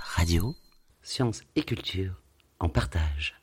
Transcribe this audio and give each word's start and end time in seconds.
Radio. 0.00 0.54
Sciences 1.02 1.42
et 1.56 1.62
culture 1.62 2.22
en 2.58 2.68
partage. 2.68 3.40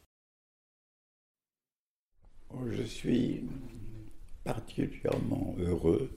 Je 2.68 2.84
suis 2.84 3.46
particulièrement 4.44 5.56
heureux 5.58 6.12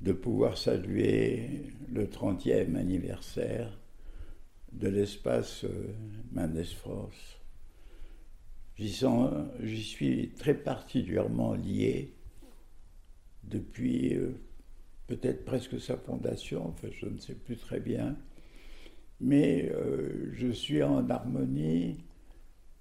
de 0.00 0.12
pouvoir 0.12 0.56
saluer 0.56 1.62
le 1.88 2.06
30e 2.06 2.76
anniversaire 2.76 3.78
de 4.72 4.88
l'espace 4.88 5.64
Mendes 6.32 6.64
France. 6.64 7.38
J'y 8.76 9.82
suis 9.82 10.30
très 10.38 10.54
particulièrement 10.54 11.54
lié 11.54 12.14
depuis 13.44 14.14
euh, 14.14 14.32
peut-être 15.06 15.44
presque 15.44 15.80
sa 15.80 15.96
fondation, 15.96 16.68
enfin 16.68 16.88
je 16.92 17.06
ne 17.06 17.18
sais 17.18 17.34
plus 17.34 17.56
très 17.56 17.80
bien, 17.80 18.16
mais 19.20 19.70
euh, 19.72 20.30
je 20.32 20.48
suis 20.48 20.82
en 20.82 21.08
harmonie 21.08 21.98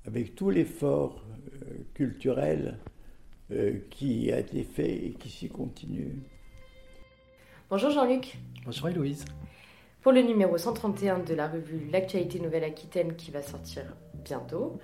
avec 0.05 0.35
tout 0.35 0.49
l'effort 0.49 1.23
culturel 1.93 2.77
qui 3.89 4.31
a 4.31 4.39
été 4.39 4.63
fait 4.63 5.05
et 5.07 5.11
qui 5.13 5.29
s'y 5.29 5.49
continue. 5.49 6.15
Bonjour 7.69 7.91
Jean-Luc. 7.91 8.37
Bonjour 8.65 8.89
Héloïse. 8.89 9.25
Pour 10.01 10.11
le 10.13 10.21
numéro 10.21 10.57
131 10.57 11.19
de 11.19 11.33
la 11.35 11.47
revue 11.47 11.87
L'actualité 11.91 12.39
Nouvelle-Aquitaine 12.39 13.15
qui 13.15 13.31
va 13.31 13.41
sortir 13.41 13.83
bientôt, 14.23 14.79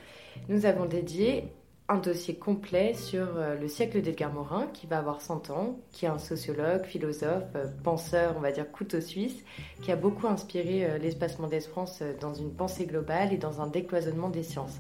nous 0.50 0.66
avons 0.66 0.86
dédié 0.86 1.46
un 1.88 1.98
dossier 1.98 2.36
complet 2.36 2.96
sur 2.96 3.38
euh, 3.38 3.60
le 3.60 3.68
siècle 3.68 4.02
d'Edgar 4.02 4.34
Morin, 4.34 4.68
qui 4.74 4.88
va 4.88 4.98
avoir 4.98 5.22
100 5.22 5.52
ans, 5.52 5.80
qui 5.92 6.06
est 6.06 6.10
un 6.10 6.18
sociologue, 6.18 6.84
philosophe, 6.86 7.44
euh, 7.56 7.68
penseur, 7.84 8.34
on 8.38 8.40
va 8.40 8.52
dire 8.52 8.72
couteau 8.72 9.02
suisse, 9.02 9.36
qui 9.84 9.92
a 9.92 9.96
beaucoup 9.96 10.26
inspiré 10.26 10.86
euh, 10.86 10.98
l'espacement 10.98 11.48
d'Espace 11.48 11.72
France 11.72 12.04
dans 12.22 12.34
une 12.34 12.52
pensée 12.52 12.86
globale 12.86 13.34
et 13.34 13.38
dans 13.38 13.62
un 13.62 13.68
décloisonnement 13.68 14.30
des 14.30 14.42
sciences. 14.44 14.80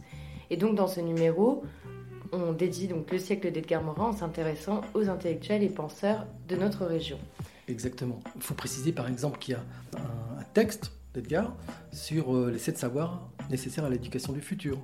Et 0.49 0.57
donc 0.57 0.75
dans 0.75 0.87
ce 0.87 0.99
numéro, 0.99 1.63
on 2.31 2.53
dédie 2.53 2.87
donc 2.87 3.11
le 3.11 3.19
siècle 3.19 3.51
d'Edgar 3.51 3.83
Morin 3.83 4.05
en 4.05 4.13
s'intéressant 4.13 4.81
aux 4.93 5.07
intellectuels 5.07 5.63
et 5.63 5.69
penseurs 5.69 6.25
de 6.47 6.55
notre 6.55 6.85
région. 6.85 7.19
Exactement. 7.67 8.19
Il 8.35 8.41
faut 8.41 8.53
préciser 8.53 8.91
par 8.91 9.07
exemple 9.07 9.39
qu'il 9.39 9.53
y 9.53 9.57
a 9.57 9.63
un, 9.99 10.43
texte 10.53 10.91
d'Edgar 11.13 11.53
sur 11.91 12.47
les 12.47 12.59
sept 12.59 12.77
savoirs 12.77 13.27
nécessaires 13.49 13.85
à 13.85 13.89
l'éducation 13.89 14.31
du 14.31 14.41
futur, 14.41 14.77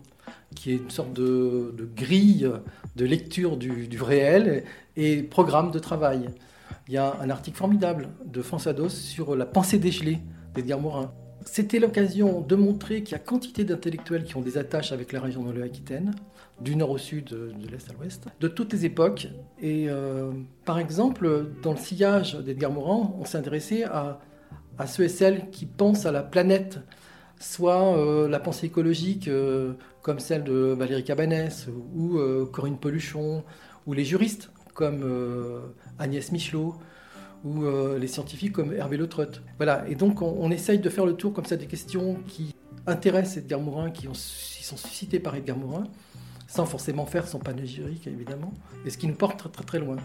qui 0.55 0.71
est 0.71 0.77
une 0.77 0.89
sorte 0.89 1.13
de, 1.13 1.73
grille 1.95 2.49
de 2.95 3.05
lecture 3.05 3.57
du, 3.57 4.01
réel 4.01 4.63
et, 4.95 5.23
programme 5.23 5.71
de 5.71 5.79
travail. 5.79 6.29
Il 6.87 6.93
y 6.93 6.97
a 6.97 7.15
un 7.21 7.29
article 7.29 7.57
formidable 7.57 8.09
de 8.25 8.41
François 8.41 8.73
Dos 8.73 8.89
sur 8.89 9.35
la 9.35 9.45
pensée 9.45 9.79
dégelée 9.79 10.19
d'Edgar 10.53 10.79
Morin. 10.79 11.11
C'était 11.45 11.79
l'occasion 11.79 12.41
de 12.41 12.55
montrer 12.55 13.01
qu'il 13.01 13.13
y 13.13 13.15
a 13.15 13.19
quantité 13.19 13.63
d'intellectuels 13.63 14.23
qui 14.25 14.35
ont 14.37 14.41
des 14.41 14.57
attaches 14.57 14.91
avec 14.91 15.11
la 15.11 15.19
région 15.19 15.43
de 15.43 15.59
l'Aquitaine, 15.59 16.13
du 16.59 16.75
nord 16.75 16.91
au 16.91 16.97
sud, 16.97 17.25
de 17.29 17.67
l'est 17.69 17.89
à 17.89 17.93
l'ouest, 17.93 18.27
de 18.39 18.47
toutes 18.47 18.73
les 18.73 18.85
époques. 18.85 19.27
Et 19.59 19.89
euh, 19.89 20.31
par 20.65 20.77
exemple, 20.77 21.47
dans 21.63 21.71
le 21.71 21.77
sillage 21.77 22.35
d'Edgar 22.35 22.71
Morin, 22.71 23.13
on 23.19 23.25
s'est 23.25 23.37
intéressé 23.37 23.83
à, 23.83 24.19
ceux 24.85 25.03
et 25.03 25.09
celles 25.09 25.49
qui 25.49 25.65
pensent 25.65 26.05
à 26.05 26.11
la 26.11 26.23
planète, 26.23 26.79
soit 27.41 27.97
euh, 27.97 28.27
la 28.27 28.39
pensée 28.39 28.67
écologique 28.67 29.27
euh, 29.27 29.73
comme 30.01 30.19
celle 30.19 30.43
de 30.43 30.53
Valérie 30.77 31.03
Cabanès 31.03 31.67
ou 31.95 32.17
Corinne 32.51 32.77
Peluchon, 32.77 33.43
ou 33.85 33.93
les 33.93 34.05
juristes 34.05 34.51
comme 34.73 35.03
Agnès 35.99 36.31
Michelot 36.31 36.75
ou 37.43 37.65
les 37.99 38.07
scientifiques 38.07 38.53
comme 38.53 38.73
Hervé 38.73 38.97
Le 38.97 39.07
Voilà, 39.57 39.85
et 39.87 39.95
donc 39.95 40.21
on, 40.21 40.49
essaye 40.49 40.79
de 40.79 40.89
faire 40.89 41.05
le 41.05 41.13
tour 41.13 41.33
comme 41.33 41.45
ça 41.45 41.55
des 41.55 41.67
questions 41.67 42.17
qui 42.27 42.55
intéressent 42.87 43.37
Edgar 43.37 43.59
Morin, 43.59 43.91
qui, 43.91 44.07
ont, 44.07 44.13
sont 44.15 44.77
suscitées 44.77 45.19
par 45.19 45.35
Edgar 45.35 45.57
Morin, 45.57 45.83
sans 46.47 46.65
forcément 46.65 47.05
faire 47.05 47.27
son 47.27 47.39
panégyrique, 47.39 48.07
évidemment, 48.07 48.53
et 48.85 48.89
ce 48.89 48.97
qui 48.97 49.07
nous 49.07 49.15
porte 49.15 49.51
très, 49.51 49.63
très 49.63 49.79
loin. 49.79 49.97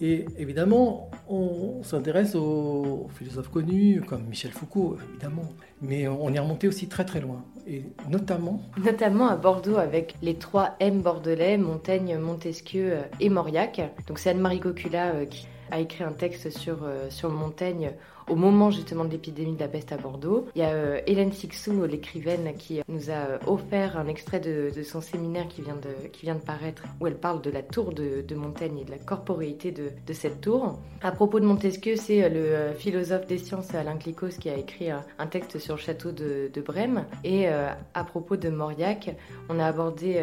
Et 0.00 0.26
évidemment, 0.38 1.10
on 1.28 1.82
s'intéresse 1.82 2.34
aux 2.34 3.08
philosophes 3.16 3.48
connus 3.48 4.02
comme 4.06 4.24
Michel 4.24 4.50
Foucault, 4.50 4.98
évidemment, 5.10 5.48
mais 5.80 6.08
on 6.08 6.32
est 6.32 6.38
remonté 6.38 6.66
aussi 6.66 6.88
très 6.88 7.04
très 7.04 7.20
loin, 7.20 7.44
et 7.66 7.84
notamment... 8.10 8.60
Notamment 8.84 9.28
à 9.28 9.36
Bordeaux 9.36 9.76
avec 9.76 10.16
les 10.20 10.34
trois 10.34 10.74
M 10.80 11.00
bordelais, 11.00 11.56
Montaigne, 11.58 12.18
Montesquieu 12.18 12.98
et 13.20 13.28
Mauriac. 13.28 13.80
Donc 14.08 14.18
c'est 14.18 14.30
Anne-Marie 14.30 14.60
Cocula 14.60 15.14
euh, 15.14 15.26
qui 15.26 15.46
a 15.70 15.80
écrit 15.80 16.04
un 16.04 16.12
texte 16.12 16.50
sur, 16.50 16.84
euh, 16.84 17.08
sur 17.10 17.30
Montaigne 17.30 17.92
au 18.28 18.36
moment 18.36 18.70
justement 18.70 19.04
de 19.04 19.10
l'épidémie 19.10 19.54
de 19.54 19.60
la 19.60 19.68
peste 19.68 19.92
à 19.92 19.96
Bordeaux. 19.96 20.46
Il 20.54 20.60
y 20.60 20.64
a 20.64 20.70
euh, 20.70 21.00
Hélène 21.06 21.32
Sixou, 21.32 21.84
l'écrivaine, 21.84 22.54
qui 22.56 22.80
nous 22.88 23.10
a 23.10 23.38
offert 23.46 23.98
un 23.98 24.06
extrait 24.08 24.40
de, 24.40 24.70
son 24.82 25.00
séminaire 25.00 25.46
qui 25.48 25.62
vient, 25.62 25.76
de, 25.76 26.08
qui 26.08 26.22
vient 26.22 26.34
de 26.34 26.40
paraître, 26.40 26.82
où 27.00 27.06
elle 27.06 27.16
parle 27.16 27.42
de 27.42 27.50
la 27.50 27.62
tour 27.62 27.92
de, 27.92 28.24
Montaigne 28.34 28.78
et 28.78 28.84
de 28.84 28.90
la 28.90 28.98
corporéité 28.98 29.70
de, 29.70 29.90
de, 30.06 30.12
cette 30.12 30.40
tour. 30.40 30.78
À 31.02 31.12
propos 31.12 31.38
de 31.38 31.44
Montesquieu, 31.44 31.96
c'est 31.96 32.24
euh, 32.24 32.70
le 32.70 32.74
philosophe 32.74 33.26
des 33.26 33.38
sciences 33.38 33.74
Alain 33.74 33.96
Clicos 33.96 34.38
qui 34.40 34.48
a 34.48 34.56
écrit 34.56 34.90
un, 34.90 35.26
texte 35.26 35.58
sur 35.58 35.74
le 35.76 35.80
château 35.80 36.12
de, 36.12 36.50
Brême. 36.64 37.04
Et 37.24 37.46
à 37.46 38.04
propos 38.04 38.36
de 38.36 38.48
Mauriac, 38.48 39.14
on 39.50 39.58
a 39.58 39.66
abordé 39.66 40.22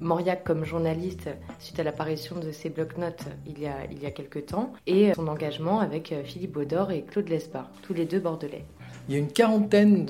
Mauriac 0.00 0.44
comme 0.44 0.64
journaliste 0.64 1.28
suite 1.58 1.80
à 1.80 1.82
l'apparition 1.82 2.38
de 2.38 2.52
ses 2.52 2.70
blocs-notes 2.70 3.24
il 3.46 3.60
y 3.60 3.66
a, 3.66 3.84
il 3.90 4.02
y 4.02 4.06
a 4.06 4.10
quelques 4.10 4.46
temps, 4.46 4.72
et 4.86 5.14
son 5.14 5.28
engagement 5.28 5.80
avec 5.80 6.14
Philippe 6.24 6.52
Baudor 6.52 6.90
et 6.90 7.02
Claude 7.02 7.26
pas, 7.52 7.70
tous 7.82 7.94
les 7.94 8.06
deux 8.06 8.20
bordelais. 8.20 8.64
Il 9.08 9.14
y 9.14 9.16
a 9.16 9.20
une 9.20 9.30
quarantaine 9.30 10.04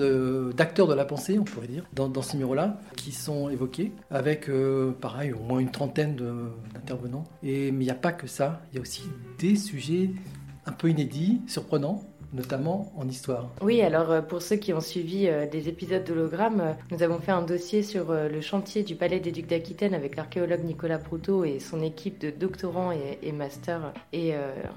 d'acteurs 0.54 0.86
de, 0.86 0.94
la 0.94 1.04
pensée, 1.04 1.38
on 1.38 1.44
pourrait 1.44 1.66
dire, 1.66 1.84
dans, 1.92 2.08
dans 2.08 2.22
ce 2.22 2.32
numéro-là, 2.32 2.78
qui 2.96 3.12
sont 3.12 3.50
évoqués, 3.50 3.92
avec, 4.10 4.48
euh, 4.48 4.92
pareil, 4.92 5.32
au 5.32 5.40
moins 5.40 5.58
une 5.58 5.70
trentaine 5.70 6.16
d'intervenants. 6.72 7.24
Mais 7.42 7.68
il 7.68 7.74
n'y 7.74 7.90
a 7.90 7.94
pas 7.94 8.12
que 8.12 8.26
ça, 8.26 8.62
il 8.72 8.76
y 8.76 8.78
a 8.78 8.80
aussi 8.80 9.02
des 9.38 9.56
sujets 9.56 10.10
un 10.64 10.72
peu 10.72 10.88
inédits, 10.88 11.42
surprenants, 11.46 12.02
notamment 12.36 12.92
en 12.96 13.08
histoire. 13.08 13.48
Oui, 13.62 13.80
alors 13.80 14.10
euh, 14.10 14.20
pour 14.20 14.42
ceux 14.42 14.56
qui 14.56 14.72
ont 14.72 14.80
suivi 14.80 15.26
euh, 15.26 15.46
des 15.48 15.68
épisodes 15.68 16.04
d'Hologramme, 16.04 16.60
euh, 16.60 16.72
nous 16.90 17.02
avons 17.02 17.18
fait 17.18 17.32
un 17.32 17.42
dossier 17.42 17.82
sur 17.82 18.12
le 18.12 18.40
chantier 18.40 18.82
du 18.82 18.94
Palais 18.94 19.18
des 19.20 19.32
Ducs 19.32 19.48
d'Aquitaine 19.48 19.94
avec 19.94 20.16
l'archéologue 20.16 20.62
Nicolas 20.64 20.98
Proutot 20.98 21.44
et 21.44 21.58
son 21.58 21.82
équipe 21.82 22.20
de 22.20 22.30
doctorants 22.30 22.92
et, 22.92 23.32
masters 23.32 23.92
et 24.12 24.34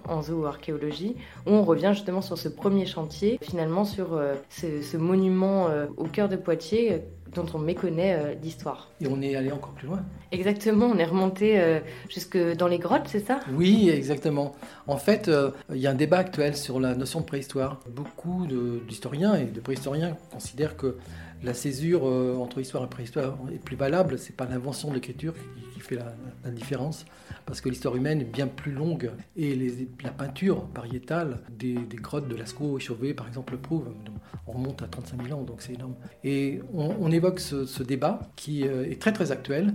en 0.08 0.22
zooarchéologie, 0.22 1.16
où 1.46 1.52
on 1.52 1.64
revient 1.64 1.92
justement 1.94 2.22
sur 2.22 2.38
ce 2.38 2.48
premier 2.48 2.86
chantier, 2.86 3.38
finalement 3.42 3.84
sur 3.84 4.20
ce, 4.50 4.98
monument 4.98 5.68
au 5.98 6.06
cœur 6.06 6.30
de 6.30 6.36
Poitiers 6.36 7.02
dont 7.34 7.46
on 7.54 7.60
méconnaît 7.60 8.38
l'histoire. 8.42 8.90
Et 9.02 9.08
on 9.08 9.22
est 9.22 9.36
allé 9.36 9.52
encore 9.52 9.72
plus 9.72 9.88
loin. 9.88 10.04
Exactement, 10.32 10.88
on 10.88 10.98
est 10.98 11.06
remonté 11.06 11.80
jusque 12.10 12.38
dans 12.38 12.68
les 12.68 12.80
grottes, 12.80 13.08
c'est 13.08 13.26
ça? 13.26 13.40
Oui, 13.54 13.90
exactement. 13.90 14.56
En 14.88 14.98
fait, 14.98 15.30
il 15.74 15.80
y 15.80 15.88
a 15.88 15.92
un 15.92 15.96
débat 15.96 16.18
actuel 16.18 16.56
sur 16.56 16.80
la 16.80 16.96
notion 16.96 17.22
de 17.22 17.26
préhistoire 17.26 17.80
Beaucoup 17.90 18.48
d'historiens 18.88 19.36
et 19.36 19.46
de 19.46 19.60
préhistoriens 19.60 20.18
considèrent 20.32 20.78
que 20.78 20.98
la 21.44 21.54
césure 21.54 22.08
euh, 22.08 22.36
entre 22.38 22.60
histoire 22.60 22.84
et 22.84 22.90
préhistoire 22.90 23.38
est 23.54 23.60
plus 23.60 23.76
valable. 23.76 24.18
C'est 24.18 24.36
pas 24.36 24.46
l'invention 24.46 24.90
de 24.90 24.96
l'écriture 24.96 25.34
qui, 25.74 25.80
fait 25.80 25.96
la, 25.96 26.52
différence, 26.52 27.06
parce 27.46 27.62
que 27.62 27.70
l'histoire 27.70 27.96
humaine 27.96 28.22
est 28.22 28.26
bien 28.26 28.48
plus 28.48 28.72
longue 28.72 29.12
et 29.38 29.58
la 30.04 30.12
peinture 30.12 30.66
pariétale 30.66 31.40
des, 31.50 31.76
grottes 31.94 32.28
de 32.28 32.36
Lascaux 32.36 32.78
et 32.78 32.82
Chauvet, 32.82 33.14
par 33.14 33.28
exemple, 33.28 33.54
le 33.54 33.60
prouve. 33.60 33.88
On 34.48 34.52
remonte 34.52 34.82
à 34.82 34.88
35 34.88 35.28
000 35.28 35.40
ans, 35.40 35.44
donc 35.44 35.62
c'est 35.62 35.74
énorme. 35.74 35.96
Et 36.24 36.60
on, 36.74 37.12
évoque 37.12 37.40
ce, 37.40 37.84
débat 37.84 38.20
qui 38.36 38.68
euh, 38.68 38.90
est 38.90 39.02
très 39.02 39.14
très 39.14 39.32
actuel 39.32 39.74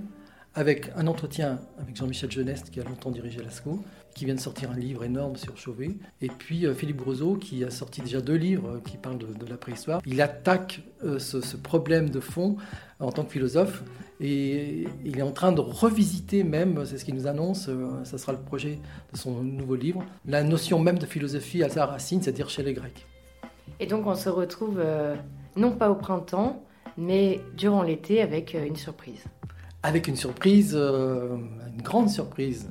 avec 0.55 0.91
un 0.97 1.07
entretien 1.07 1.59
avec 1.81 1.97
Jean-Michel 1.97 2.31
Geneste, 2.31 2.71
qui 2.71 2.81
a 2.81 2.85
longtemps 2.85 3.11
dirigé 3.11 3.43
Lascaux, 3.43 3.81
qui 4.15 4.25
vient 4.25 4.35
de 4.35 4.41
sortir 4.41 4.71
un 4.71 4.77
livre 4.77 5.05
énorme 5.05 5.37
sur 5.37 5.57
Chauvet, 5.57 5.91
et 6.23 6.29
puis 6.29 6.67
euh, 6.67 6.75
Philippe 6.75 6.99
Broseau, 6.99 7.35
qui 7.35 7.65
a 7.65 7.71
sorti 7.71 8.01
déjà 8.01 8.21
deux 8.21 8.37
livres 8.37 8.77
euh, 8.77 8.81
qui 8.81 8.97
parlent 8.97 9.19
de, 9.19 9.47
la 9.47 9.57
préhistoire. 9.57 10.01
Il 10.07 10.23
attaque 10.23 10.83
euh, 11.03 11.19
ce, 11.19 11.57
problème 11.57 12.11
de 12.11 12.21
fond 12.21 12.57
en 13.01 13.11
tant 13.11 13.25
que 13.25 13.33
philosophe, 13.33 13.83
et 14.21 14.87
il 15.05 15.19
est 15.19 15.23
en 15.23 15.33
train 15.33 15.51
de 15.51 15.61
revisiter 15.61 16.45
même, 16.45 16.85
c'est 16.87 16.99
ce 16.99 17.05
qu'il 17.05 17.17
nous 17.17 17.27
annonce, 17.27 17.69
ça 18.05 18.17
sera 18.17 18.33
le 18.33 18.39
projet 18.39 18.79
de 19.13 19.19
son 19.19 19.43
nouveau 19.43 19.75
livre, 19.75 20.05
la 20.25 20.45
notion 20.45 20.79
même 20.79 20.99
de 20.99 21.07
philosophie 21.07 21.65
à 21.65 21.69
sa 21.69 21.85
racine, 21.85 22.23
c'est-à-dire 22.23 22.49
chez 22.49 22.63
les 22.63 22.73
Grecs. 22.73 23.07
Et 23.81 23.87
donc 23.87 24.07
on 24.07 24.15
se 24.15 24.29
retrouve 24.29 24.81
non 25.57 25.73
pas 25.73 25.91
au 25.91 25.97
printemps, 25.97 26.63
mais 26.97 27.41
durant 27.57 27.83
l'été 27.83 28.23
avec 28.23 28.55
une 28.55 28.77
surprise 28.77 29.25
avec 29.85 30.09
une 30.09 30.17
surprise, 30.17 30.73
euh, 30.75 31.37
une 31.77 31.83
grande 31.83 32.09
surprise. 32.09 32.71